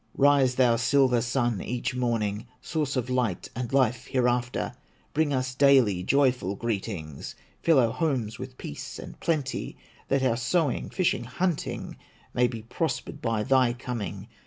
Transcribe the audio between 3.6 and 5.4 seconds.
life hereafter, Bring